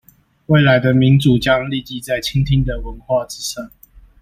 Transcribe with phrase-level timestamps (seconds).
[0.47, 3.69] 未來的民主將立基在傾聽的文化之上